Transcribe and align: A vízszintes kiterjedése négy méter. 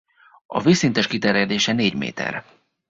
A 0.45 0.61
vízszintes 0.61 1.07
kiterjedése 1.07 1.73
négy 1.73 1.93
méter. 1.95 2.45